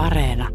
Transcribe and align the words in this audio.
Areena. 0.00 0.48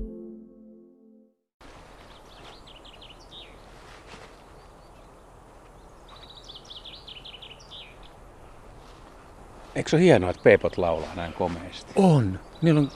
Eikö 9.75 9.89
se 9.89 9.95
ole 9.95 10.03
hienoa, 10.03 10.29
että 10.29 10.43
peipot 10.43 10.77
laulaa 10.77 11.15
näin 11.15 11.33
komeasti? 11.33 11.93
On. 11.95 12.39
Niillä 12.61 12.79
on 12.79 12.89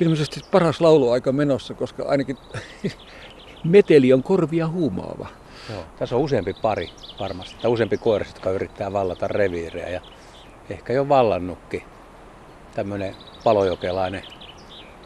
ilmeisesti 0.00 0.40
paras 0.50 0.80
lauluaika 0.80 1.32
menossa, 1.32 1.74
koska 1.74 2.04
ainakin 2.08 2.38
meteli 3.64 4.12
on 4.12 4.22
korvia 4.22 4.68
huumaava. 4.68 5.28
Joo. 5.70 5.82
Tässä 5.98 6.16
on 6.16 6.22
useampi 6.22 6.54
pari 6.62 6.90
varmasti, 7.20 7.56
tai 7.62 7.70
useampi 7.70 7.98
koiras, 7.98 8.28
jotka 8.28 8.50
yrittää 8.50 8.92
vallata 8.92 9.28
reviirejä 9.28 9.88
ja 9.88 10.00
ehkä 10.70 10.92
jo 10.92 11.08
vallannutkin 11.08 11.82
tämmöinen 12.74 13.16
palojokelainen 13.44 14.22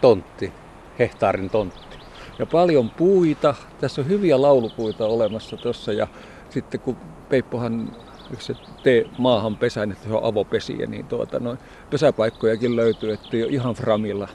tontti, 0.00 0.52
hehtaarin 0.98 1.50
tontti. 1.50 1.96
Ja 2.38 2.46
paljon 2.46 2.90
puita. 2.90 3.54
Tässä 3.80 4.00
on 4.00 4.08
hyviä 4.08 4.42
laulupuita 4.42 5.06
olemassa 5.06 5.56
tuossa 5.56 5.92
ja 5.92 6.06
sitten 6.50 6.80
kun 6.80 6.96
Peippohan 7.28 7.96
yksi 8.32 8.56
tee 8.82 9.04
maahan 9.18 9.56
pesään, 9.56 9.92
että 9.92 10.08
se 10.08 10.14
on 10.14 10.24
avopesiä, 10.24 10.86
niin 10.86 11.06
tuota, 11.06 11.40
noin 11.40 11.58
pesäpaikkojakin 11.90 12.76
löytyy, 12.76 13.12
että 13.12 13.36
jo 13.36 13.46
ihan 13.46 13.74
framilla 13.74 14.28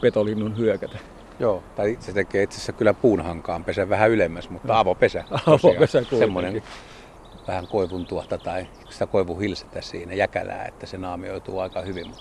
petolinnun 0.00 0.58
hyökätä. 0.58 0.98
Joo, 1.38 1.62
tai 1.76 1.96
se 2.00 2.12
tekee 2.12 2.42
itse 2.42 2.56
asiassa 2.56 2.72
kyllä 2.72 2.94
puunhankaan 2.94 3.64
pesä 3.64 3.88
vähän 3.88 4.10
ylemmäs, 4.10 4.50
mutta 4.50 4.78
avopesä. 4.78 5.24
Avopesä 5.46 6.02
Semmoinen 6.18 6.62
vähän 7.48 7.66
koivun 7.66 8.06
tuohta 8.06 8.38
tai 8.38 8.66
sitä 8.90 9.06
koivuhilsetä 9.06 9.80
siinä 9.80 10.14
jäkälää, 10.14 10.64
että 10.64 10.86
se 10.86 10.98
naamioituu 10.98 11.58
aika 11.58 11.82
hyvin. 11.82 12.12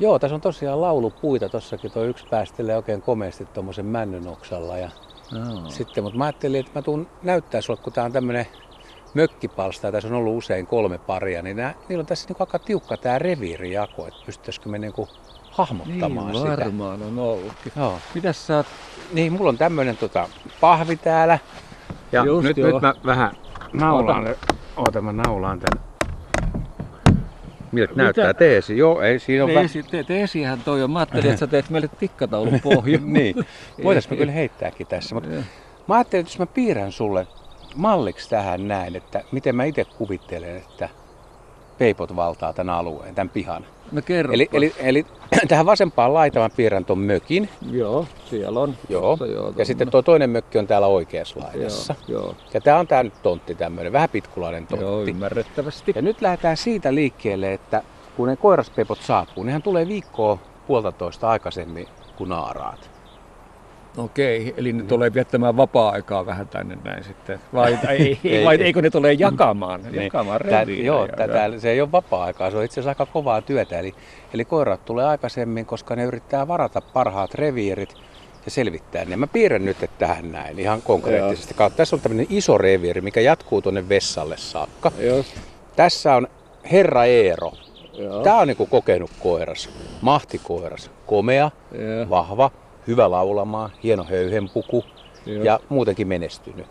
Joo, 0.00 0.18
tässä 0.18 0.34
on 0.34 0.40
tosiaan 0.40 0.80
laulupuita. 0.80 1.48
Tossakin 1.48 1.90
tuo 1.90 2.02
yksi 2.04 2.26
päästelee 2.30 2.76
oikein 2.76 3.02
komeasti 3.02 3.44
tuommoisen 3.44 3.86
männyn 3.86 4.28
oksalla. 4.28 4.78
Ja 4.78 4.88
No. 5.32 5.70
sitten, 5.70 6.04
mutta 6.04 6.18
mä 6.18 6.24
ajattelin, 6.24 6.60
että 6.60 6.72
mä 6.74 6.82
tuun 6.82 7.06
näyttää 7.22 7.60
sulle, 7.60 7.80
kun 7.82 7.92
tää 7.92 8.04
on 8.04 8.12
tämmönen 8.12 8.46
mökkipalsta 9.14 9.86
ja 9.86 9.92
tässä 9.92 10.08
on 10.08 10.14
ollut 10.14 10.36
usein 10.38 10.66
kolme 10.66 10.98
paria, 10.98 11.42
niin 11.42 11.56
nää, 11.56 11.74
niillä 11.88 12.02
on 12.02 12.06
tässä 12.06 12.28
niinku 12.28 12.42
aika 12.42 12.58
tiukka 12.58 12.96
tämä 12.96 13.18
reviirijako, 13.18 14.06
että 14.06 14.20
pystyttäisikö 14.26 14.68
me 14.68 14.78
niinku 14.78 15.08
hahmottamaan 15.50 16.32
niin, 16.32 16.42
sitä. 16.50 16.56
varmaan 16.64 17.02
on 17.02 17.18
ollutkin. 17.18 17.72
Joo. 17.76 17.98
Mitäs 18.14 18.46
sä 18.46 18.56
oot? 18.56 18.66
Niin, 19.12 19.32
mulla 19.32 19.48
on 19.48 19.58
tämmönen 19.58 19.96
tota, 19.96 20.28
pahvi 20.60 20.96
täällä. 20.96 21.38
Ja 22.12 22.24
Just 22.24 22.42
nyt, 22.48 22.56
joo. 22.56 22.70
nyt 22.70 22.82
mä 22.82 22.94
vähän 23.06 23.32
naulaan. 23.72 24.28
Oota, 24.76 25.00
mä 25.00 25.12
naulaan 25.12 25.60
tän. 25.60 25.89
Miltä 27.72 27.92
näyttää 27.96 28.34
teesi? 28.34 28.78
Joo, 28.78 29.00
ei 29.00 29.18
siinä 29.18 29.44
on 29.44 29.50
Teesi, 29.50 29.82
te, 29.82 30.04
teesihän 30.04 30.60
toi 30.64 30.82
on. 30.82 30.90
Mä 30.90 30.98
ajattelin, 30.98 31.26
että 31.26 31.40
sä 31.40 31.46
teet 31.46 31.70
meille 31.70 31.88
tikkataulun 31.98 32.60
pohjan. 32.60 33.12
niin. 33.12 33.36
Voitaisiin 33.84 34.18
kyllä 34.18 34.32
heittääkin 34.32 34.86
tässä. 34.86 35.14
Mutta 35.14 35.30
mä 35.88 35.94
ajattelin, 35.94 36.20
että 36.20 36.32
jos 36.32 36.38
mä 36.38 36.46
piirrän 36.46 36.92
sulle 36.92 37.26
malliksi 37.76 38.30
tähän 38.30 38.68
näin, 38.68 38.96
että 38.96 39.24
miten 39.32 39.56
mä 39.56 39.64
itse 39.64 39.84
kuvittelen, 39.84 40.56
että 40.56 40.88
peipot 41.78 42.16
valtaa 42.16 42.52
tämän 42.52 42.74
alueen, 42.74 43.14
tämän 43.14 43.30
pihan. 43.30 43.66
No 43.92 44.02
kerro. 44.04 44.32
Eli, 44.32 44.48
eli, 44.52 44.74
eli 44.78 45.06
tähän 45.48 45.66
vasempaan 45.66 46.14
laitaan 46.14 46.50
piirrän 46.56 46.84
ton 46.84 46.98
mökin. 46.98 47.48
Joo, 47.70 48.06
siellä 48.30 48.60
on. 48.60 48.76
Joo. 48.88 49.16
Tossa 49.16 49.26
joo 49.26 49.52
Ja 49.56 49.64
sitten 49.64 49.90
tuo 49.90 50.02
toinen 50.02 50.30
mökki 50.30 50.58
on 50.58 50.66
täällä 50.66 50.86
oikeassa 50.86 51.40
laidassa. 51.40 51.94
Joo, 52.08 52.20
joo, 52.22 52.34
Ja 52.54 52.60
tää 52.60 52.78
on 52.78 52.86
tää 52.86 53.02
nyt 53.02 53.22
tontti 53.22 53.54
tämmönen, 53.54 53.92
vähän 53.92 54.08
pitkulainen 54.08 54.66
tontti. 54.66 54.84
joo, 54.86 55.02
ymmärrettävästi. 55.02 55.92
Ja 55.94 56.02
nyt 56.02 56.20
lähdetään 56.22 56.56
siitä 56.56 56.94
liikkeelle, 56.94 57.52
että 57.52 57.82
kun 58.16 58.28
ne 58.28 58.36
koiraspepot 58.36 58.98
saapuu, 59.02 59.44
niin 59.44 59.52
hän 59.52 59.62
tulee 59.62 59.88
viikkoa 59.88 60.38
puolitoista 60.66 61.28
aikaisemmin 61.30 61.86
kuin 62.16 62.28
naaraat. 62.30 62.90
Okei, 63.96 64.54
eli 64.56 64.72
ne 64.72 64.82
tulee 64.82 65.14
viettämään 65.14 65.56
vapaa-aikaa 65.56 66.26
vähän 66.26 66.48
tänne 66.48 66.78
näin 66.84 67.04
sitten. 67.04 67.40
Vai, 67.54 67.78
ei, 67.88 68.18
Ei, 68.24 68.44
vai 68.44 68.54
ei. 68.56 68.62
eikö 68.64 68.82
ne 68.82 68.90
tulee 68.90 69.12
jakamaan, 69.12 69.82
Niin. 69.82 70.02
jakamaan 70.04 70.40
Tää, 70.48 70.62
joo, 70.62 71.08
tää, 71.08 71.28
tää, 71.28 71.58
se 71.58 71.70
ei 71.70 71.80
ole 71.80 71.92
vapaa-aikaa, 71.92 72.50
se 72.50 72.56
on 72.56 72.64
itse 72.64 72.80
asiassa 72.80 72.90
aika 73.02 73.12
kovaa 73.12 73.42
työtä. 73.42 73.78
Eli, 73.78 73.94
eli 74.34 74.44
koirat 74.44 74.84
tulee 74.84 75.04
aikaisemmin, 75.04 75.66
koska 75.66 75.96
ne 75.96 76.04
yrittää 76.04 76.48
varata 76.48 76.80
parhaat 76.80 77.34
reviirit 77.34 77.94
ja 78.44 78.50
selvittää 78.50 79.04
ne. 79.04 79.16
Mä 79.16 79.26
piirrän 79.26 79.64
nyt 79.64 79.82
että 79.82 80.06
tähän 80.06 80.32
näin 80.32 80.58
ihan 80.58 80.82
konkreettisesti. 80.82 81.54
Kautta. 81.54 81.76
Tässä 81.76 81.96
on 81.96 82.00
tämmöinen 82.02 82.26
iso 82.30 82.58
reviiri, 82.58 83.00
mikä 83.00 83.20
jatkuu 83.20 83.62
tuonne 83.62 83.88
vessalle 83.88 84.36
saakka. 84.36 84.92
Joo, 85.00 85.24
Tässä 85.76 86.14
on 86.14 86.28
Herra 86.72 87.04
Eero. 87.04 87.52
joo, 87.92 88.22
Tämä 88.22 88.38
on 88.38 88.46
niinku 88.48 88.66
kokenut 88.66 89.10
koiras, 89.22 89.70
mahtikoiras, 90.00 90.90
komea, 91.06 91.50
joo, 91.72 92.10
vahva, 92.10 92.50
hyvä 92.90 93.10
laulamaan, 93.10 93.70
hieno 93.82 94.04
höyhenpuku 94.04 94.84
joo. 95.26 95.44
ja 95.44 95.60
muutenkin 95.68 96.08
menestynyt. 96.08 96.66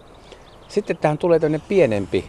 Sitten 0.68 0.98
tähän 0.98 1.18
tulee 1.18 1.40
tämmöinen 1.40 1.68
pienempi 1.68 2.26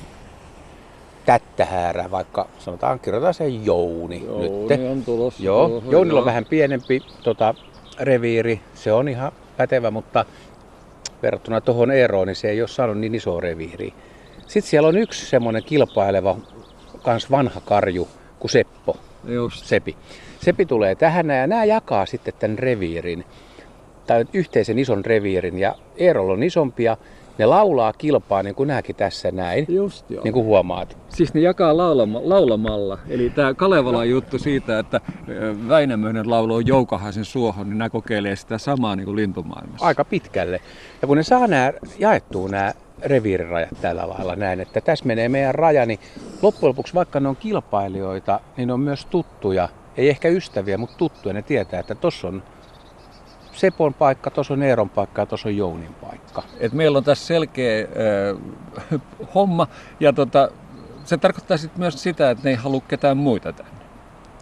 tättähäärä, 1.27 2.11
vaikka 2.11 2.49
sanotaan, 2.59 3.01
kirjoitetaan 3.01 3.34
se 3.34 3.49
Jouni, 3.49 4.25
Jouni 4.27 4.77
nyt. 4.77 4.91
on 4.91 5.05
tulossa. 5.05 5.43
Joo, 5.43 5.69
tuohon, 5.69 5.93
Jounilla 5.93 6.19
joo. 6.19 6.23
on 6.23 6.27
vähän 6.27 6.45
pienempi 6.45 7.03
tota, 7.23 7.55
reviiri, 8.01 8.61
se 8.75 8.93
on 8.93 9.09
ihan 9.09 9.33
pätevä, 9.56 9.91
mutta 9.91 10.25
verrattuna 11.22 11.61
tuohon 11.61 11.91
Eeroon, 11.91 12.27
niin 12.27 12.37
se 12.37 12.51
ei 12.51 12.62
ole 12.62 12.69
saanut 12.69 12.99
niin 12.99 13.15
isoa 13.15 13.41
reviiriä. 13.41 13.93
Sitten 14.39 14.71
siellä 14.71 14.89
on 14.89 14.99
yksi 14.99 15.27
semmoinen 15.27 15.65
kilpaileva, 15.65 16.37
kans 17.03 17.31
vanha 17.31 17.61
karju, 17.61 18.09
kuin 18.39 18.51
Seppo. 18.51 18.97
Just. 19.25 19.65
Sepi. 19.65 19.97
Sepi 20.41 20.67
tulee 20.67 20.95
tähän 20.95 21.31
ja 21.31 21.47
nämä 21.47 21.65
jakaa 21.65 22.07
sitten 22.07 22.34
tämän 22.39 22.59
reviirin, 22.59 23.25
tai 24.10 24.25
yhteisen 24.32 24.78
ison 24.78 25.04
reviirin, 25.04 25.59
ja 25.59 25.75
Eerolla 25.97 26.32
on 26.32 26.43
isompia. 26.43 26.97
Ne 27.38 27.47
laulaa 27.47 27.93
kilpaa, 27.93 28.43
niin 28.43 28.54
kuin 28.54 28.66
nämäkin 28.66 28.97
tässä 28.97 29.31
näin, 29.31 29.66
Just 29.69 30.10
joo. 30.10 30.25
niin 30.25 30.32
kuin 30.32 30.47
huomaat. 30.47 30.97
Siis 31.09 31.34
ne 31.34 31.41
jakaa 31.41 31.76
laulama, 31.76 32.21
laulamalla. 32.22 32.98
Eli 33.09 33.31
tämä 33.31 33.54
Kalevalan 33.54 34.10
juttu 34.10 34.38
siitä, 34.38 34.78
että 34.78 35.00
Väinämöinen 35.69 36.31
lauloo 36.31 36.60
Joukahaisen 36.60 37.25
suohon, 37.25 37.69
niin 37.69 37.78
nämä 37.78 37.91
kokeilee 37.91 38.37
sitä 38.37 38.59
samaa 38.59 38.97
niin 38.97 39.04
kuin 39.04 39.16
lintumaailmassa. 39.16 39.87
Aika 39.87 40.04
pitkälle. 40.04 40.60
Ja 41.03 41.09
kun 41.09 41.16
ne 41.16 41.22
saa 41.22 41.47
nämä 41.47 41.72
jaettua 41.98 42.48
nämä 42.48 42.72
reviirirajat 43.03 43.81
tällä 43.81 44.09
lailla 44.09 44.37
näin, 44.37 44.60
että 44.60 44.81
tässä 44.81 45.04
menee 45.04 45.28
meidän 45.28 45.54
raja, 45.54 45.87
niin 45.87 45.98
loppujen 46.42 46.69
lopuksi 46.69 46.94
vaikka 46.94 47.21
ne 47.21 47.28
on 47.28 47.37
kilpailijoita, 47.37 48.41
niin 48.56 48.66
ne 48.66 48.72
on 48.72 48.81
myös 48.81 49.06
tuttuja. 49.06 49.69
Ei 49.97 50.09
ehkä 50.09 50.28
ystäviä, 50.28 50.78
mutta 50.78 50.97
tuttuja. 50.97 51.32
Ne 51.32 51.42
tietää, 51.42 51.81
että 51.81 51.94
tuossa 51.94 52.28
on 52.28 52.42
Sepon 53.60 53.94
paikka, 53.94 54.31
tuossa 54.31 54.54
on 54.54 54.62
Eeron 54.62 54.91
paikka 54.91 55.22
ja 55.22 55.26
tuossa 55.26 55.48
on 55.48 55.56
Jounin 55.56 55.94
paikka. 55.94 56.43
Et 56.60 56.72
meillä 56.72 56.98
on 56.98 57.04
tässä 57.04 57.26
selkeä 57.26 57.88
ö, 57.97 58.37
homma 59.34 59.66
ja 60.00 60.12
tota, 60.12 60.50
se 61.04 61.16
tarkoittaa 61.16 61.56
sit 61.56 61.76
myös 61.76 62.03
sitä, 62.03 62.31
että 62.31 62.44
ne 62.44 62.50
ei 62.50 62.56
halua 62.56 62.82
ketään 62.88 63.16
muita 63.16 63.53
tänne. 63.53 63.72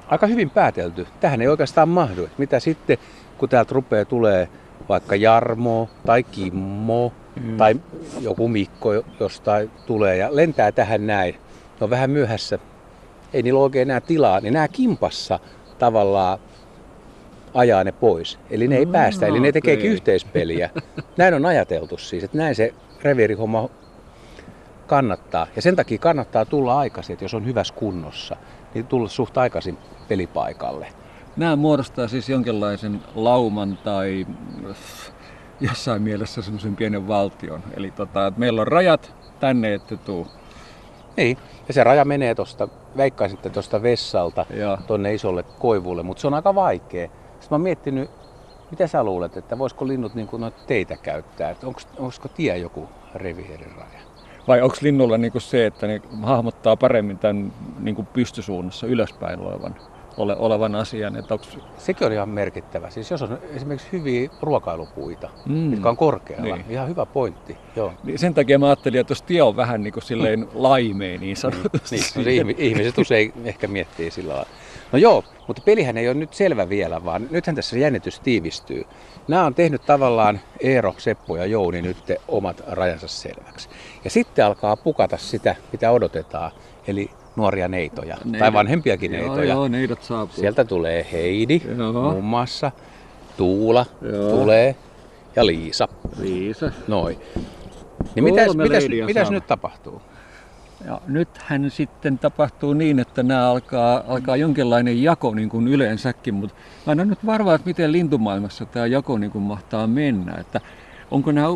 aika 0.08 0.26
hyvin 0.26 0.50
päätelty. 0.50 1.06
Tähän 1.20 1.40
ei 1.40 1.48
oikeastaan 1.48 1.88
mahdu. 1.88 2.24
Et 2.24 2.38
Mitä 2.38 2.60
sitten, 2.60 2.98
kun 3.38 3.48
täältä 3.48 3.74
rupeaa 3.74 4.04
tulee 4.04 4.48
vaikka 4.88 5.16
Jarmo 5.16 5.88
tai 6.06 6.22
Kimmo 6.22 7.12
mm. 7.40 7.56
tai 7.56 7.80
joku 8.20 8.48
Mikko 8.48 8.92
jostain 9.20 9.70
tulee 9.86 10.16
ja 10.16 10.36
lentää 10.36 10.72
tähän 10.72 11.06
näin. 11.06 11.34
Ne 11.34 11.84
on 11.84 11.90
vähän 11.90 12.10
myöhässä. 12.10 12.58
Ei 13.32 13.42
niillä 13.42 13.58
ole 13.58 13.64
oikein 13.64 13.90
enää 13.90 14.00
tilaa, 14.00 14.40
niin 14.40 14.52
nämä 14.52 14.68
kimpassa 14.68 15.40
tavallaan 15.78 16.38
ajaa 17.58 17.84
ne 17.84 17.92
pois. 17.92 18.38
Eli 18.50 18.68
ne 18.68 18.76
ei 18.76 18.84
Ah, 18.86 18.92
päästä, 18.92 19.26
eli 19.26 19.40
ne 19.40 19.52
tekeekin 19.52 19.82
okei. 19.84 19.92
yhteispeliä. 19.92 20.70
Näin 21.16 21.34
on 21.34 21.46
ajateltu 21.46 21.98
siis, 21.98 22.24
että 22.24 22.38
näin 22.38 22.54
se 22.54 22.74
reviirihomma 23.02 23.68
kannattaa. 24.86 25.46
Ja 25.56 25.62
sen 25.62 25.76
takia 25.76 25.98
kannattaa 25.98 26.44
tulla 26.44 26.78
aikaisin, 26.78 27.12
että 27.12 27.24
jos 27.24 27.34
on 27.34 27.46
hyvässä 27.46 27.74
kunnossa, 27.74 28.36
niin 28.74 28.86
tulla 28.86 29.08
suht 29.08 29.38
aikaisin 29.38 29.78
pelipaikalle. 30.08 30.86
Nämä 31.36 31.56
muodostaa 31.56 32.08
siis 32.08 32.28
jonkinlaisen 32.28 33.00
lauman 33.14 33.78
tai 33.84 34.26
jossain 35.60 36.02
mielessä 36.02 36.42
semmoisen 36.42 36.76
pienen 36.76 37.08
valtion. 37.08 37.62
Eli 37.76 37.90
tota, 37.90 38.26
että 38.26 38.40
meillä 38.40 38.60
on 38.60 38.66
rajat, 38.68 39.14
tänne 39.40 39.74
ette 39.74 39.96
tuu. 39.96 40.26
Niin, 41.16 41.38
ja 41.68 41.74
se 41.74 41.84
raja 41.84 42.04
menee 42.04 42.34
tuosta, 42.34 42.68
veikkaisin, 42.96 43.36
että 43.38 43.50
tuosta 43.50 43.82
vessalta 43.82 44.46
Ja 44.54 44.78
tonne 44.86 45.14
isolle 45.14 45.42
koivulle, 45.42 46.02
mutta 46.02 46.20
se 46.20 46.26
on 46.26 46.34
aika 46.34 46.54
vaikea. 46.54 47.08
Sitten 47.40 47.48
mä 47.50 47.54
oon 47.54 47.60
miettinyt, 47.60 48.10
mitä 48.70 48.86
sä 48.86 49.04
luulet, 49.04 49.36
että 49.36 49.58
voisiko 49.58 49.88
linnut 49.88 50.14
niin 50.14 50.26
kuin 50.26 50.40
noita 50.40 50.58
teitä 50.66 50.96
käyttää? 51.02 51.54
Onko, 51.98 52.18
tie 52.34 52.58
joku 52.58 52.88
reviiriraja? 53.14 54.00
Vai 54.48 54.62
onko 54.62 54.76
linnulla 54.80 55.18
niinku 55.18 55.40
se, 55.40 55.66
että 55.66 55.86
ne 55.86 56.00
hahmottaa 56.22 56.76
paremmin 56.76 57.18
tämän 57.18 57.52
niinku 57.80 58.06
pystysuunnassa 58.12 58.86
ylöspäin 58.86 59.40
olevan 59.40 59.74
ole, 60.18 60.36
olevan 60.36 60.74
asian. 60.74 61.16
Että 61.16 61.34
onks... 61.34 61.58
Sekin 61.78 62.06
on 62.06 62.12
ihan 62.12 62.28
merkittävä. 62.28 62.90
Siis 62.90 63.10
jos 63.10 63.22
on 63.22 63.38
esimerkiksi 63.54 63.88
hyviä 63.92 64.30
ruokailupuita, 64.42 65.30
mm. 65.46 65.54
mitkä 65.54 65.88
on 65.88 65.96
korkealla, 65.96 66.56
niin. 66.56 66.66
ihan 66.70 66.88
hyvä 66.88 67.06
pointti. 67.06 67.56
Joo. 67.76 67.92
Niin 68.04 68.18
sen 68.18 68.34
takia 68.34 68.58
mä 68.58 68.66
ajattelin, 68.66 69.00
että 69.00 69.10
jos 69.10 69.22
tie 69.22 69.42
on 69.42 69.56
vähän 69.56 69.82
niin 69.82 69.92
kuin 69.92 70.04
silleen 70.04 70.48
laimeen 70.54 71.20
niin 71.20 71.36
sanotusti. 71.36 71.96
Niin, 72.24 72.46
niin, 72.46 72.58
ihmiset 72.58 72.98
usein 72.98 73.32
ehkä 73.44 73.66
miettii 73.66 74.10
sillä 74.10 74.34
lailla. 74.34 74.50
No 74.92 74.98
joo, 74.98 75.24
mutta 75.46 75.62
pelihän 75.64 75.96
ei 75.96 76.08
ole 76.08 76.14
nyt 76.14 76.34
selvä 76.34 76.68
vielä, 76.68 77.04
vaan 77.04 77.28
nythän 77.30 77.56
tässä 77.56 77.78
jännitys 77.78 78.20
tiivistyy. 78.20 78.84
Nämä 79.28 79.46
on 79.46 79.54
tehnyt 79.54 79.86
tavallaan 79.86 80.40
Eero, 80.60 80.94
Seppo 80.98 81.36
ja 81.36 81.46
Jouni 81.46 81.82
nyt 81.82 81.96
omat 82.28 82.62
rajansa 82.66 83.08
selväksi. 83.08 83.68
Ja 84.04 84.10
sitten 84.10 84.46
alkaa 84.46 84.76
pukata 84.76 85.16
sitä, 85.16 85.56
mitä 85.72 85.90
odotetaan, 85.90 86.50
eli 86.86 87.10
nuoria 87.38 87.68
neitoja, 87.68 88.16
Neidot. 88.24 88.38
tai 88.38 88.52
vanhempiakin 88.52 89.14
joo, 89.14 89.26
neitoja. 89.26 89.54
Joo, 89.54 89.68
neidot 89.68 90.02
saapuu. 90.02 90.36
Sieltä 90.36 90.64
tulee 90.64 91.06
Heidi, 91.12 91.62
joo. 91.78 91.92
muun 91.92 92.24
muassa, 92.24 92.72
Tuula 93.36 93.86
joo. 94.02 94.30
tulee 94.30 94.76
ja 95.36 95.46
Liisa. 95.46 95.88
Liisa. 96.18 96.70
Noin. 96.88 97.18
Niin 98.14 98.24
mitäs, 98.24 98.56
mitäs, 98.56 98.84
mitäs 99.06 99.30
nyt 99.30 99.46
tapahtuu? 99.46 100.02
Ja 100.84 101.00
nythän 101.06 101.70
sitten 101.70 102.18
tapahtuu 102.18 102.72
niin, 102.74 102.98
että 102.98 103.22
nämä 103.22 103.50
alkaa, 103.50 104.02
alkaa 104.08 104.36
jonkinlainen 104.36 105.02
jako 105.02 105.34
niin 105.34 105.48
kuin 105.48 105.68
yleensäkin, 105.68 106.34
mutta 106.34 106.56
mä 106.86 106.92
en 106.92 107.00
ole 107.00 107.06
nyt 107.06 107.26
varma, 107.26 107.54
että 107.54 107.66
miten 107.66 107.92
lintumaailmassa 107.92 108.66
tämä 108.66 108.86
jako 108.86 109.18
niin 109.18 109.30
kuin 109.30 109.42
mahtaa 109.42 109.86
mennä. 109.86 110.34
Että 110.40 110.60
onko 111.10 111.32
nämä 111.32 111.48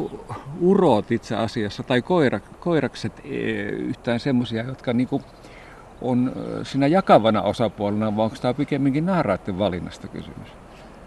urot 0.61 1.11
itse 1.13 1.37
asiassa 1.37 1.83
tai 1.83 2.03
koira, 2.03 2.41
koirakset 2.41 3.13
e, 3.25 3.29
yhtään 3.63 4.21
semmoisia, 4.21 4.63
jotka 4.63 4.93
niin 4.93 5.09
kuin 5.09 5.23
on 6.03 6.33
siinä 6.63 6.87
jakavana 6.87 7.43
osapuolena, 7.43 8.17
vai 8.17 8.25
onko 8.25 8.37
tämä 8.41 8.55
pikemminkin 8.55 9.07
naaraiden 9.07 9.59
valinnasta 9.59 10.09
kysymys? 10.09 10.49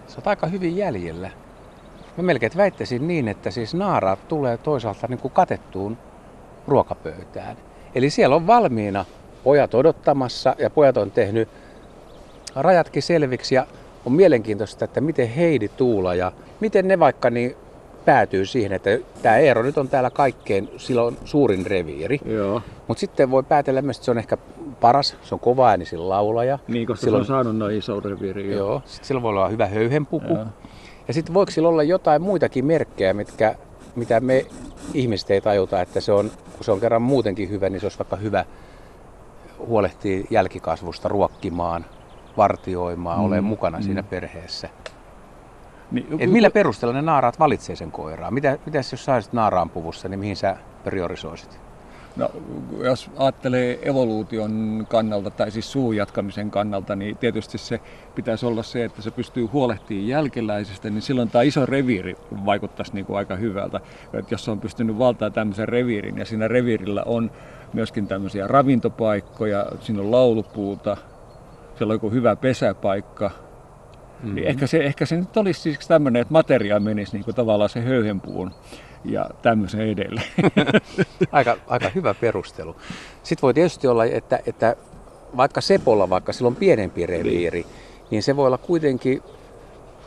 Se 0.07 0.17
on 0.17 0.23
aika 0.25 0.47
hyvin 0.47 0.77
jäljellä. 0.77 1.31
Mä 2.17 2.23
melkein 2.23 2.51
väittäisin 2.57 3.07
niin, 3.07 3.27
että 3.27 3.51
siis 3.51 3.73
naaraat 3.73 4.27
tulee 4.27 4.57
toisaalta 4.57 5.07
niin 5.07 5.19
kuin 5.19 5.31
katettuun 5.31 5.97
ruokapöytään. 6.67 7.57
Eli 7.95 8.09
siellä 8.09 8.35
on 8.35 8.47
valmiina 8.47 9.05
pojat 9.43 9.73
odottamassa 9.73 10.55
ja 10.59 10.69
pojat 10.69 10.97
on 10.97 11.11
tehnyt 11.11 11.49
rajatkin 12.55 13.03
selviksi 13.03 13.55
ja 13.55 13.67
on 14.05 14.13
mielenkiintoista, 14.13 14.85
että 14.85 15.01
miten 15.01 15.29
Heidi 15.29 15.67
Tuula 15.67 16.15
ja 16.15 16.31
miten 16.59 16.87
ne 16.87 16.99
vaikka 16.99 17.29
niin 17.29 17.55
päätyy 18.05 18.45
siihen, 18.45 18.73
että 18.73 18.89
tämä 19.21 19.37
Eero 19.37 19.63
nyt 19.63 19.77
on 19.77 19.89
täällä 19.89 20.09
kaikkein, 20.09 20.69
sillä 20.77 21.03
on 21.03 21.17
suurin 21.25 21.65
reviiri. 21.65 22.19
Mutta 22.87 22.99
sitten 22.99 23.31
voi 23.31 23.43
päätellä 23.43 23.81
myös, 23.81 23.97
että 23.97 24.05
se 24.05 24.11
on 24.11 24.17
ehkä 24.17 24.37
paras, 24.81 25.17
se 25.21 25.35
on 25.35 25.39
kova 25.39 25.69
äänisin 25.69 26.09
laulaja. 26.09 26.59
Niin, 26.67 26.87
koska 26.87 27.03
Silloin, 27.03 27.25
se 27.25 27.33
on 27.33 27.37
saanut 27.37 27.57
noin 27.57 27.77
iso 27.77 27.99
reviiri. 27.99 28.51
Joo. 28.51 28.57
joo. 28.57 28.81
Sitten 28.85 29.07
sillä 29.07 29.21
voi 29.21 29.29
olla 29.29 29.47
hyvä 29.47 29.67
höyhenpuku. 29.67 30.33
Joo. 30.33 30.45
Ja 31.07 31.13
sitten 31.13 31.33
voiko 31.33 31.51
sillä 31.51 31.69
olla 31.69 31.83
jotain 31.83 32.21
muitakin 32.21 32.65
merkkejä, 32.65 33.13
mitkä, 33.13 33.55
mitä 33.95 34.19
me 34.19 34.45
ihmiset 34.93 35.31
ei 35.31 35.41
tajuta, 35.41 35.81
että 35.81 36.01
se 36.01 36.11
on, 36.11 36.31
kun 36.55 36.63
se 36.63 36.71
on 36.71 36.79
kerran 36.79 37.01
muutenkin 37.01 37.49
hyvä, 37.49 37.69
niin 37.69 37.79
se 37.79 37.85
olisi 37.85 37.99
vaikka 37.99 38.15
hyvä 38.15 38.45
huolehtia 39.59 40.25
jälkikasvusta, 40.29 41.07
ruokkimaan, 41.07 41.85
vartioimaan, 42.37 43.19
mm. 43.19 43.25
olemaan 43.25 43.43
mukana 43.43 43.77
mm. 43.77 43.83
siinä 43.83 44.03
perheessä. 44.03 44.69
Niin, 45.91 46.07
Et 46.19 46.31
millä 46.31 46.49
perusteella 46.49 46.93
ne 46.93 47.01
naaraat 47.01 47.39
valitsee 47.39 47.75
sen 47.75 47.91
koiraa? 47.91 48.31
Mitä, 48.31 48.57
mitäs 48.65 48.91
jos 48.91 49.05
saisit 49.05 49.33
naaraan 49.33 49.69
puvussa, 49.69 50.09
niin 50.09 50.19
mihin 50.19 50.35
sä 50.35 50.57
priorisoisit? 50.83 51.59
No, 52.15 52.29
jos 52.83 53.11
ajattelee 53.17 53.79
evoluution 53.89 54.85
kannalta 54.89 55.29
tai 55.29 55.51
siis 55.51 55.71
suun 55.71 55.95
jatkamisen 55.95 56.51
kannalta, 56.51 56.95
niin 56.95 57.17
tietysti 57.17 57.57
se 57.57 57.79
pitäisi 58.15 58.45
olla 58.45 58.63
se, 58.63 58.83
että 58.83 59.01
se 59.01 59.11
pystyy 59.11 59.45
huolehtimaan 59.45 60.07
jälkeläisistä, 60.07 60.89
niin 60.89 61.01
silloin 61.01 61.29
tämä 61.29 61.41
iso 61.41 61.65
reviiri 61.65 62.15
vaikuttaisi 62.45 62.93
niin 62.93 63.05
kuin 63.05 63.17
aika 63.17 63.35
hyvältä. 63.35 63.79
Että 64.13 64.33
jos 64.33 64.49
on 64.49 64.59
pystynyt 64.59 64.97
valtaa 64.97 65.29
tämmöisen 65.29 65.67
reviirin 65.67 66.17
ja 66.17 66.25
siinä 66.25 66.47
reviirillä 66.47 67.03
on 67.05 67.31
myöskin 67.73 68.07
tämmöisiä 68.07 68.47
ravintopaikkoja, 68.47 69.65
siinä 69.79 70.01
on 70.01 70.11
laulupuuta, 70.11 70.97
siellä 71.77 71.91
on 71.91 71.95
joku 71.95 72.09
hyvä 72.11 72.35
pesäpaikka, 72.35 73.31
Mm-hmm. 74.23 74.35
Niin 74.35 74.47
ehkä, 74.47 74.67
se, 74.67 74.77
ehkä 74.77 75.05
se 75.05 75.15
nyt 75.15 75.37
olisi 75.37 75.61
siis 75.61 75.87
tämmöinen, 75.87 76.21
että 76.21 76.31
materia 76.31 76.79
menisi 76.79 77.13
niin 77.13 77.25
kuin 77.25 77.35
tavallaan 77.35 77.69
se 77.69 77.81
höyhenpuun 77.81 78.51
ja 79.05 79.29
tämmöisen 79.41 79.81
edelle. 79.81 80.21
aika, 81.31 81.57
aika 81.67 81.89
hyvä 81.95 82.13
perustelu. 82.13 82.75
Sitten 83.23 83.41
voi 83.41 83.53
tietysti 83.53 83.87
olla, 83.87 84.05
että, 84.05 84.39
että 84.45 84.75
vaikka 85.37 85.61
Sepolla, 85.61 86.09
vaikka 86.09 86.33
sillä 86.33 86.47
on 86.47 86.55
pienempi 86.55 87.05
reviiri, 87.05 87.59
niin. 87.61 87.71
niin 88.11 88.23
se 88.23 88.35
voi 88.35 88.47
olla 88.47 88.57
kuitenkin 88.57 89.23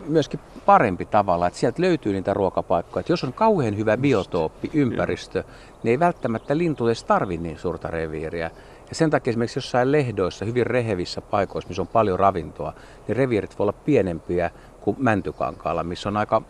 myöskin 0.07 0.41
parempi 0.67 1.05
tavalla, 1.05 1.47
että 1.47 1.59
sieltä 1.59 1.83
löytyy 1.83 2.13
niitä 2.13 2.35
ruokapaikkoja. 2.35 3.01
Että 3.01 3.13
jos 3.13 3.25
on 3.25 3.33
kauhean 3.33 3.77
hyvä 3.77 3.97
biotooppi, 3.97 4.71
ympäristö, 4.75 5.45
niin 5.83 5.91
ei 5.91 5.99
välttämättä 5.99 6.59
lintu 6.59 6.87
edes 6.87 7.05
tarvitse 7.05 7.43
niin 7.43 7.59
suurta 7.59 7.89
reviiriä. 7.89 8.51
Ja 8.89 8.95
sen 8.95 9.11
takia 9.11 9.31
esimerkiksi 9.31 9.59
jossain 9.59 9.93
lehdoissa, 9.93 10.45
hyvin 10.45 10.67
rehevissä 10.67 11.21
paikoissa, 11.21 11.69
missä 11.69 11.83
on 11.83 11.89
paljon 11.89 12.19
ravintoa, 12.19 12.73
niin 13.09 13.17
reviirit 13.17 13.59
voi 13.59 13.65
olla 13.65 13.73
pienempiä 13.73 14.51
kuin 14.81 14.97
Mäntykankaalla, 15.01 15.85
missä 15.85 16.09
on 16.09 16.17
aika 16.17 16.43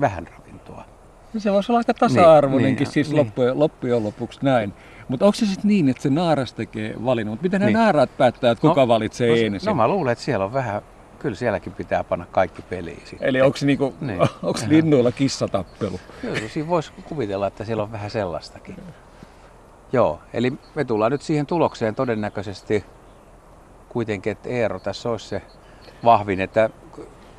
vähän 0.00 0.26
ravintoa. 0.38 0.84
No 1.34 1.40
se 1.40 1.52
voisi 1.52 1.72
olla 1.72 1.78
aika 1.78 1.94
tasa-arvoinenkin 1.94 2.84
niin, 2.84 2.92
siis 2.92 3.08
niin. 3.08 3.18
Loppujen, 3.18 3.58
loppujen 3.58 4.04
lopuksi 4.04 4.38
näin. 4.42 4.72
Mutta 5.08 5.26
onko 5.26 5.34
se 5.34 5.46
sitten 5.46 5.68
niin, 5.68 5.88
että 5.88 6.02
se 6.02 6.10
naaras 6.10 6.52
tekee 6.52 6.94
valinnan? 7.04 7.32
Mutta 7.32 7.42
miten 7.42 7.60
niin. 7.60 7.72
nämä 7.72 7.84
naaraat 7.84 8.10
päättää, 8.18 8.50
että 8.50 8.60
kuka 8.60 8.80
no, 8.80 8.88
valitsee 8.88 9.28
no, 9.28 9.36
ensin? 9.36 9.68
No 9.68 9.74
mä 9.74 9.88
luulen, 9.88 10.12
että 10.12 10.24
siellä 10.24 10.44
on 10.44 10.52
vähän, 10.52 10.82
kyllä 11.18 11.36
sielläkin 11.36 11.72
pitää 11.72 12.04
panna 12.04 12.26
kaikki 12.32 12.62
peliin 12.62 13.02
sitten. 13.04 13.28
Eli 13.28 13.40
onko 13.40 13.58
niinku, 13.64 13.94
niin. 14.00 14.18
linnuilla 14.68 15.12
kissatappelu? 15.12 16.00
Kyllä, 16.20 16.48
siinä 16.48 16.68
voisi 16.68 16.92
kuvitella, 17.08 17.46
että 17.46 17.64
siellä 17.64 17.82
on 17.82 17.92
vähän 17.92 18.10
sellaistakin. 18.10 18.76
Joo, 19.92 20.20
eli 20.32 20.52
me 20.74 20.84
tullaan 20.84 21.12
nyt 21.12 21.22
siihen 21.22 21.46
tulokseen 21.46 21.94
todennäköisesti 21.94 22.84
kuitenkin, 23.88 24.30
että 24.30 24.48
Eero 24.48 24.78
tässä 24.78 25.10
olisi 25.10 25.28
se 25.28 25.42
vahvin, 26.04 26.40
että 26.40 26.70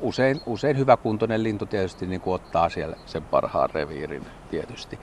usein, 0.00 0.40
usein 0.46 0.78
hyväkuntoinen 0.78 1.42
lintu 1.42 1.66
tietysti 1.66 2.06
niin 2.06 2.20
kuin 2.20 2.34
ottaa 2.34 2.68
siellä 2.68 2.96
sen 3.06 3.22
parhaan 3.22 3.70
reviirin 3.70 4.26
tietysti. 4.50 4.98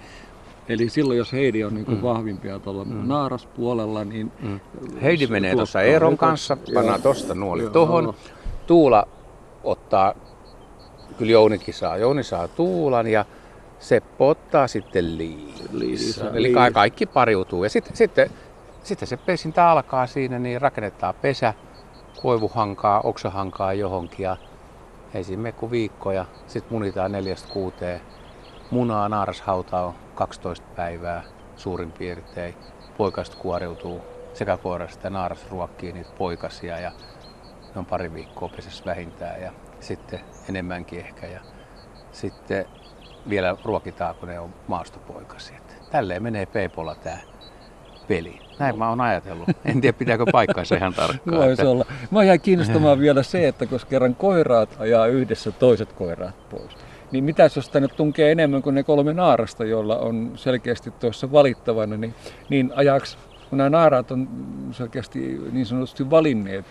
Eli 0.70 0.90
silloin, 0.90 1.18
jos 1.18 1.34
Heidi 1.34 1.64
on 1.64 1.74
niin 1.74 1.86
kuin 1.86 1.98
mm. 1.98 2.04
vahvimpia 2.04 2.60
tuolla 2.60 2.86
mm. 2.86 3.08
naaraspuolella, 3.08 4.06
niin... 4.06 4.32
Mm. 4.40 4.60
Heidi 5.02 5.28
menee 5.28 5.56
tuossa 5.56 5.82
Eeron 5.82 6.18
kanssa, 6.18 6.58
pannaan 6.74 7.02
tuosta 7.02 7.36
nuoli 7.36 7.70
tuohon. 7.70 8.14
Tuula 8.68 9.08
ottaa, 9.64 10.14
kyllä 11.18 11.32
Jounikin 11.32 11.74
saa, 11.74 11.98
Jouni 11.98 12.24
saa 12.24 12.48
Tuulan 12.48 13.08
ja 13.08 13.26
Seppo 13.80 14.30
ottaa 14.30 14.68
sitten 14.68 15.18
Liisa. 15.18 15.64
Liisa. 15.72 16.30
Eli 16.30 16.44
Liisa. 16.44 16.72
kaikki 16.72 17.06
pariutuu. 17.06 17.64
Ja 17.64 17.70
sitten, 17.70 17.96
sitten, 17.96 18.30
sitten 18.84 19.08
se 19.08 19.18
pesintä 19.18 19.72
alkaa 19.72 20.08
siinä, 20.08 20.40
niin 20.40 20.62
rakennetaan 20.62 21.16
pesä, 21.22 21.54
koivuhankaa, 22.22 23.02
oksahankaa 23.02 23.74
johonkin 23.74 24.24
ja 24.24 24.38
ei 25.14 25.24
siinä 25.24 25.42
mene 25.42 25.52
kuin 25.52 25.72
viikko 25.72 26.12
ja 26.12 26.26
sitten 26.48 26.74
munitaan 26.74 27.12
neljästä 27.12 27.54
kuuteen. 27.54 28.02
Munaa 28.72 29.10
naarashauta 29.10 29.82
on 29.82 29.94
12 30.16 30.68
päivää 30.76 31.24
suurin 31.56 31.92
piirtein. 31.92 32.56
Poikasta 32.98 33.38
kuoriutuu 33.38 34.02
sekä 34.34 34.58
koirasta 34.58 35.08
ja 35.08 35.10
naaras 35.10 35.52
ruokkii 35.52 35.92
niitä 35.92 36.10
poikasia 36.18 36.80
ja 36.80 36.92
ne 37.76 37.80
on 37.80 37.86
pari 37.86 38.14
viikkoa 38.14 38.50
pesässä 38.50 38.86
vähintään 38.86 39.42
ja 39.42 39.52
sitten 39.80 40.20
enemmänkin 40.50 41.00
ehkä. 41.00 41.28
Ja 41.28 41.40
sitten 42.12 42.66
vielä 43.30 43.58
ruokitaan, 43.64 44.16
kun 44.16 44.30
ne 44.30 44.40
on 44.40 44.54
maastopoikasia. 44.68 45.60
Tälleen 45.92 46.24
menee 46.24 46.46
Peipolla 46.46 46.96
tämä 46.96 47.18
peli. 48.08 48.40
Näin 48.60 48.78
mä 48.78 48.90
oon 48.90 49.02
ajatellut. 49.02 49.50
En 49.66 49.82
tiedä, 49.82 49.98
pitääkö 49.98 50.26
paikkaansa 50.32 50.76
ihan 50.76 50.94
tarkkaan. 50.94 51.38
Voisi 51.38 51.52
että... 51.52 51.70
olla. 51.70 51.86
Mä 52.12 52.24
jäin 52.24 52.42
kiinnostamaan 52.42 53.00
vielä 53.00 53.24
se, 53.24 53.48
että 53.48 53.66
koska 53.66 53.90
kerran 53.90 54.16
koiraat 54.16 54.76
ajaa 54.80 55.08
yhdessä 55.08 55.52
toiset 55.52 55.94
koiraat 55.94 56.50
pois, 56.50 56.72
niin 57.12 57.24
mitä 57.24 57.50
jos 57.56 57.70
tänne 57.70 57.88
tunkee 57.88 58.32
enemmän 58.32 58.62
kuin 58.62 58.76
ne 58.76 58.84
kolme 58.84 59.14
naarasta, 59.14 59.66
joilla 59.66 59.98
on 59.98 60.32
selkeästi 60.36 60.92
tuossa 60.92 61.32
valittavana, 61.32 61.98
niin, 61.98 62.16
niin 62.50 62.72
ajaks, 62.76 63.18
kun 63.50 63.58
nämä 63.58 63.70
naaraat 63.70 64.12
on 64.12 64.28
selkeästi 64.72 65.42
niin 65.52 65.66
sanotusti 65.66 66.10
valinneet 66.10 66.66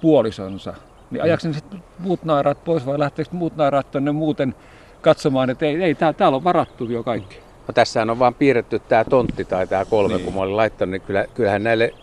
puolisonsa, 0.00 0.74
niin 1.10 1.22
ajaksi 1.22 1.48
ne 1.48 1.80
muut 1.98 2.24
naaraat 2.24 2.64
pois 2.64 2.86
vai 2.86 2.98
lähteekö 2.98 3.30
muut 3.32 3.56
naaraat 3.56 3.90
tuonne 3.90 4.12
muuten 4.12 4.54
katsomaan, 5.00 5.50
että 5.50 5.66
ei, 5.66 5.82
ei 5.82 5.94
tää, 5.94 6.12
täällä 6.12 6.36
on 6.36 6.44
varattu 6.44 6.84
jo 6.84 7.02
kaikki. 7.02 7.38
No 7.68 7.72
tässähän 7.74 8.10
on 8.10 8.18
vaan 8.18 8.34
piirretty 8.34 8.78
tämä 8.78 9.04
tontti 9.04 9.44
tai 9.44 9.66
tämä 9.66 9.84
kolme, 9.84 10.14
niin. 10.14 10.24
kun 10.24 10.34
mä 10.34 10.40
olin 10.40 10.56
laittanut, 10.56 10.90
niin 10.90 11.02
kyllä, 11.02 11.24
kyllähän 11.34 11.62
näille 11.62 11.94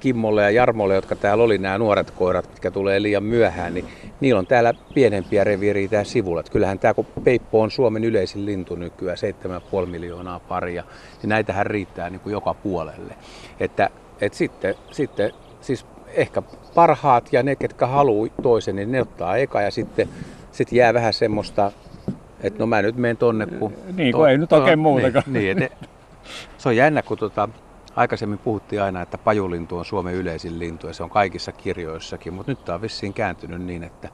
Kimmolle 0.00 0.42
ja 0.42 0.50
Jarmolle, 0.50 0.94
jotka 0.94 1.16
täällä 1.16 1.44
oli 1.44 1.58
nämä 1.58 1.78
nuoret 1.78 2.10
koirat, 2.10 2.48
mitkä 2.48 2.70
tulee 2.70 3.02
liian 3.02 3.22
myöhään, 3.22 3.74
niin 3.74 3.88
niillä 4.20 4.38
on 4.38 4.46
täällä 4.46 4.74
pienempiä 4.94 5.44
reviiriä 5.44 5.88
täällä 5.88 6.04
sivulla. 6.04 6.40
Että 6.40 6.52
kyllähän 6.52 6.78
tämä, 6.78 6.94
kun 6.94 7.06
peippo 7.24 7.60
on 7.60 7.70
Suomen 7.70 8.04
yleisin 8.04 8.46
lintu 8.46 8.74
nykyään, 8.74 9.18
7,5 9.82 9.86
miljoonaa 9.86 10.40
paria, 10.40 10.84
niin 11.22 11.28
näitähän 11.28 11.66
riittää 11.66 12.10
niin 12.10 12.20
kuin 12.20 12.32
joka 12.32 12.54
puolelle. 12.54 13.14
Että, 13.60 13.90
et 14.20 14.34
sitten, 14.34 14.74
sitten, 14.90 15.32
siis 15.60 15.86
ehkä 16.06 16.42
parhaat 16.74 17.32
ja 17.32 17.42
ne, 17.42 17.56
ketkä 17.56 17.86
haluaa 17.86 18.30
toisen, 18.42 18.76
niin 18.76 18.92
ne 18.92 19.00
ottaa 19.00 19.36
eka 19.36 19.60
ja 19.60 19.70
sitten 19.70 20.08
sit 20.52 20.72
jää 20.72 20.94
vähän 20.94 21.12
semmoista, 21.12 21.72
että 22.42 22.58
no 22.58 22.66
mä 22.66 22.82
nyt 22.82 22.96
menen 22.96 23.16
tonne. 23.16 23.46
Kun, 23.46 23.72
niin, 23.92 24.12
kun 24.12 24.20
to, 24.20 24.26
ei 24.26 24.38
nyt 24.38 24.52
oikein 24.52 24.78
to, 24.78 24.82
muutakaan. 24.82 25.24
Niin, 25.26 25.56
niin, 25.56 25.62
et, 25.62 25.90
se 26.58 26.68
on 26.68 26.76
jännä, 26.76 27.02
kun 27.02 27.18
tota, 27.18 27.48
aikaisemmin 27.96 28.38
puhuttiin 28.38 28.82
aina, 28.82 29.02
että 29.02 29.18
pajulintu 29.18 29.78
on 29.78 29.84
Suomen 29.84 30.14
yleisin 30.14 30.58
lintu 30.58 30.86
ja 30.86 30.92
se 30.92 31.02
on 31.02 31.10
kaikissa 31.10 31.52
kirjoissakin, 31.52 32.34
mutta 32.34 32.52
nyt 32.52 32.64
tämä 32.64 32.74
on 32.74 32.82
vissiin 32.82 33.12
kääntynyt 33.12 33.62
niin, 33.62 33.84
että 33.84 34.08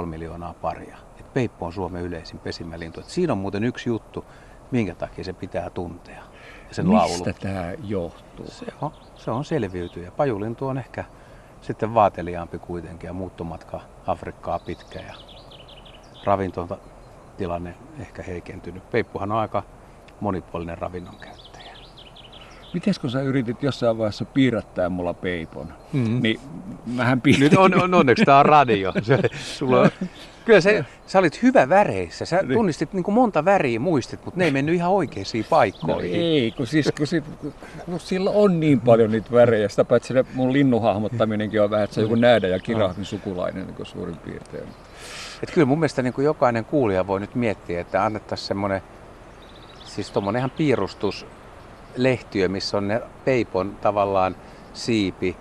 7,5 0.00 0.06
miljoonaa 0.06 0.54
paria. 0.54 0.96
Et 1.20 1.34
peippo 1.34 1.66
on 1.66 1.72
Suomen 1.72 2.02
yleisin 2.02 2.38
pesimälintu. 2.38 3.00
Et 3.00 3.08
siinä 3.08 3.32
on 3.32 3.38
muuten 3.38 3.64
yksi 3.64 3.88
juttu, 3.88 4.24
minkä 4.70 4.94
takia 4.94 5.24
se 5.24 5.32
pitää 5.32 5.70
tuntea. 5.70 6.22
Sen 6.70 6.86
Mistä 6.86 6.98
laulu. 6.98 7.24
tämä 7.40 7.72
johtuu? 7.84 8.46
Se 8.48 8.66
on, 8.80 8.90
se 9.16 9.30
on 9.30 9.44
selviytyjä. 9.44 10.10
Pajulintu 10.10 10.66
on 10.66 10.78
ehkä 10.78 11.04
sitten 11.60 11.94
vaateliaampi 11.94 12.58
kuitenkin 12.58 13.08
ja 13.08 13.12
muuttomatka 13.12 13.80
Afrikkaa 14.06 14.58
pitkä 14.58 15.00
ja 15.00 15.14
ravintotilanne 17.34 17.74
ehkä 18.00 18.22
heikentynyt. 18.22 18.90
Peippuhan 18.90 19.32
on 19.32 19.38
aika 19.38 19.62
monipuolinen 20.20 20.78
ravinnon 20.78 21.16
käyttäjä. 21.16 21.74
Miten 22.74 22.94
kun 23.00 23.10
sä 23.10 23.22
yritit 23.22 23.62
jossain 23.62 23.98
vaiheessa 23.98 24.24
piirrättää 24.24 24.88
mulla 24.88 25.14
peipon, 25.14 25.72
mm-hmm. 25.92 26.22
niin 26.22 26.40
mähän. 26.86 27.22
Nyt 27.38 27.54
on, 27.56 27.82
on 27.82 27.94
onneksi 27.94 28.24
tämä 28.24 28.38
on 28.38 28.46
radio. 28.46 28.92
Se, 29.02 29.18
sulla 29.58 29.80
on, 29.80 29.90
kyllä 30.44 30.60
se, 30.60 30.84
sä 31.06 31.18
olit 31.18 31.42
hyvä 31.42 31.68
väreissä. 31.68 32.24
Sä 32.24 32.36
niin. 32.36 32.52
tunnistit 32.52 32.92
niin 32.92 33.04
kuin 33.04 33.14
monta 33.14 33.44
väriä 33.44 33.80
muistit, 33.80 34.24
mutta 34.24 34.38
ne 34.38 34.44
ei 34.44 34.50
mennyt 34.50 34.74
ihan 34.74 34.90
oikeisiin 34.90 35.46
paikkoihin. 35.50 36.12
No 36.12 36.16
ei, 36.16 36.54
kun, 36.56 36.66
siis, 36.66 36.92
kun, 36.96 37.06
sit, 37.06 37.24
kun 37.84 38.00
sillä 38.00 38.30
on 38.30 38.60
niin 38.60 38.80
paljon 38.80 39.10
niitä 39.10 39.32
värejä. 39.32 39.68
Sitä 39.68 39.84
paitsi 39.84 40.14
se 40.14 40.24
mun 40.34 40.52
linnunhahmottaminenkin 40.52 41.62
on 41.62 41.70
vähän, 41.70 41.84
että 41.84 41.94
se 41.94 42.00
joku 42.00 42.14
näädä 42.14 42.48
ja 42.48 42.58
kirahdin 42.58 43.04
sukulainen 43.04 43.66
niin 43.66 43.86
suurin 43.86 44.16
piirtein. 44.16 44.68
Et 45.42 45.50
kyllä 45.50 45.66
mun 45.66 45.78
mielestä 45.78 46.02
niin 46.02 46.14
kuin 46.14 46.24
jokainen 46.24 46.64
kuulija 46.64 47.06
voi 47.06 47.20
nyt 47.20 47.34
miettiä, 47.34 47.80
että 47.80 48.04
annettaisiin 48.04 48.48
semmoinen, 48.48 48.82
siis 49.84 50.12
ihan 50.38 50.50
piirustus 50.50 51.26
lehtiö, 51.96 52.48
missä 52.48 52.76
on 52.76 52.88
ne 52.88 53.02
peipon 53.24 53.76
tavallaan 53.80 54.36
siipi, 54.74 55.36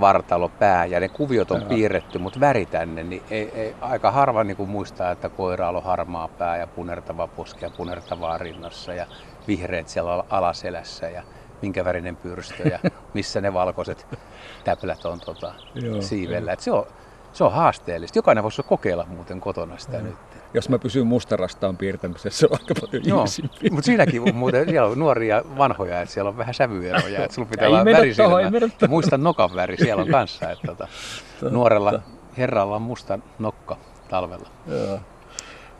vartalo, 0.00 0.48
pää 0.48 0.86
ja 0.86 1.00
ne 1.00 1.08
kuviot 1.08 1.50
on 1.50 1.62
piirretty, 1.62 2.18
mutta 2.18 2.40
väri 2.40 2.66
tänne, 2.66 3.04
niin 3.04 3.22
ei, 3.30 3.50
ei, 3.54 3.74
aika 3.80 4.10
harva 4.10 4.44
niin 4.44 4.56
kuin 4.56 4.70
muistaa, 4.70 5.10
että 5.10 5.30
koira 5.30 5.68
on 5.68 5.82
harmaa 5.82 6.28
pää 6.28 6.56
ja 6.56 6.66
punertava 6.66 7.28
poski 7.28 7.64
ja 7.64 7.70
punertavaa 7.70 8.38
rinnassa 8.38 8.94
ja 8.94 9.06
vihreät 9.46 9.88
siellä 9.88 10.24
alaselässä 10.28 11.10
ja 11.10 11.22
minkä 11.62 11.84
värinen 11.84 12.16
pyrstö 12.16 12.68
ja 12.68 12.78
missä 13.14 13.40
ne 13.40 13.52
valkoiset 13.52 14.06
täplät 14.64 15.04
on 15.04 15.20
tota, 15.20 15.54
Joo, 15.74 16.00
siivellä. 16.00 16.52
Et 16.52 16.60
se, 16.60 16.72
on, 16.72 16.84
se 17.36 17.44
on 17.44 17.52
haasteellista. 17.52 18.18
Jokainen 18.18 18.42
voisi 18.42 18.62
kokeilla 18.62 19.06
muuten 19.08 19.40
kotona 19.40 19.78
sitä 19.78 20.02
nyt 20.02 20.16
jos 20.54 20.68
mä 20.68 20.78
pysyn 20.78 21.06
mustarastaan 21.06 21.76
piirtämisessä, 21.76 22.40
se 22.40 22.46
on 22.50 22.58
aika 22.60 22.74
paljon 22.80 23.02
Joo, 23.06 23.24
mutta 23.70 23.86
siinäkin 23.86 24.22
on 24.22 24.34
muuten, 24.34 24.68
siellä 24.68 24.88
on 24.88 24.98
nuoria 24.98 25.42
vanhoja, 25.58 26.00
että 26.00 26.14
siellä 26.14 26.28
on 26.28 26.36
vähän 26.36 26.54
sävyeroja, 26.54 27.24
että 27.24 27.34
sulla 27.34 27.48
pitää 27.48 27.68
olla 27.68 27.84
värisilmä. 27.84 28.88
Muista 28.88 29.18
nokan 29.18 29.50
väri 29.54 29.76
siellä 29.76 30.02
on 30.02 30.08
kanssa, 30.08 30.50
että 30.50 30.66
tota, 30.66 30.88
nuorella 31.50 32.00
herralla 32.38 32.76
on 32.76 32.82
musta 32.82 33.18
nokka 33.38 33.76
talvella. 34.08 34.48
Joo. 34.66 34.98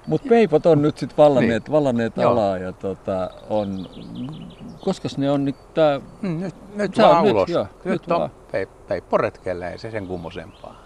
Mutta 0.06 0.28
peipot 0.28 0.66
on 0.66 0.82
nyt 0.82 0.98
sitten 0.98 1.16
vallanneet, 1.16 1.64
niin. 1.64 1.72
vallanneet 1.72 2.18
alaa 2.18 2.58
ja 2.58 2.72
tota, 2.72 3.30
on, 3.50 3.86
koska 4.80 5.08
ne 5.16 5.30
on 5.30 5.44
nyt 5.44 5.75
tää... 5.75 6.00
Mm, 6.22 6.40
nyt, 6.40 6.54
nyt 6.75 6.98
vaan 6.98 7.25
ulos. 7.25 7.48
Nyt, 7.48 7.54
jo, 7.54 7.66
nyt, 7.84 7.84
nyt 7.84 8.10
on 8.10 8.30
peippo 8.88 9.16
retkellä, 9.16 9.70
ei 9.70 9.78
se 9.78 9.90
sen 9.90 10.06
kummosempaa. 10.06 10.86